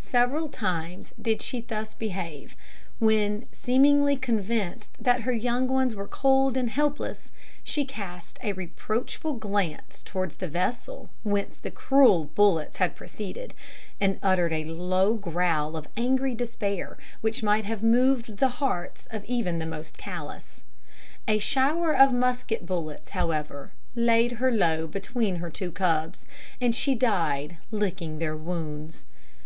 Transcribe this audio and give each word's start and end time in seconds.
Several 0.00 0.48
times 0.48 1.12
did 1.20 1.42
she 1.42 1.60
thus 1.60 1.92
behave, 1.92 2.56
when, 3.00 3.44
seemingly 3.52 4.16
convinced 4.16 4.88
that 4.98 5.20
her 5.28 5.32
young 5.34 5.68
ones 5.68 5.94
were 5.94 6.08
cold 6.08 6.56
and 6.56 6.70
helpless, 6.70 7.30
she 7.62 7.84
cast 7.84 8.38
a 8.42 8.54
reproachful 8.54 9.34
glance 9.34 10.02
towards 10.02 10.36
the 10.36 10.48
vessel 10.48 11.10
whence 11.22 11.58
the 11.58 11.70
cruel 11.70 12.24
bullets 12.34 12.78
had 12.78 12.96
proceeded, 12.96 13.52
and 14.00 14.18
uttered 14.22 14.54
a 14.54 14.64
low 14.64 15.16
growl 15.16 15.76
of 15.76 15.86
angry 15.98 16.34
despair 16.34 16.96
which 17.20 17.42
might 17.42 17.66
have 17.66 17.82
moved 17.82 18.38
the 18.38 18.48
hearts 18.64 19.06
even 19.26 19.56
of 19.56 19.60
the 19.60 19.66
most 19.76 19.98
callous. 19.98 20.62
A 21.28 21.38
shower 21.38 21.94
of 21.94 22.10
musket 22.10 22.64
bullets, 22.64 23.10
however, 23.10 23.70
laid 23.94 24.32
her 24.40 24.50
low 24.50 24.86
between 24.86 25.36
her 25.36 25.50
two 25.50 25.70
cubs, 25.70 26.26
and 26.58 26.74
she 26.74 26.94
died 26.94 27.58
licking 27.70 28.18
their 28.18 28.34
wounds. 28.34 29.04